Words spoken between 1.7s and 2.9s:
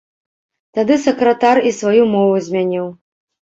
і сваю мову змяніў.